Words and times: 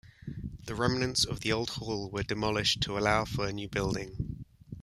The 0.65 0.73
remnants 0.73 1.25
of 1.25 1.41
the 1.41 1.51
old 1.51 1.69
hall 1.69 2.09
were 2.09 2.23
demolished 2.23 2.81
to 2.81 2.97
allow 2.97 3.23
for 3.23 3.45
a 3.45 3.53
new 3.53 3.67
building. 3.69 4.43